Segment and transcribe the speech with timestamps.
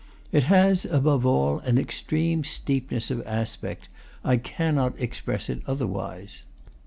[0.31, 3.87] It has, above all, an extreme steepness of aspect;
[4.23, 6.41] I cannot express it otherwise.